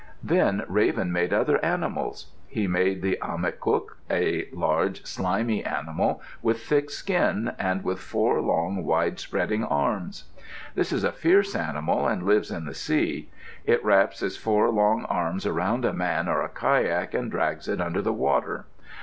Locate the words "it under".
17.67-18.01